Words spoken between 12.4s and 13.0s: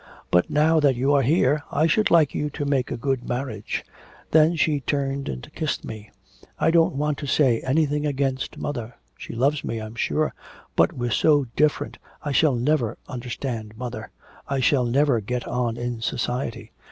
never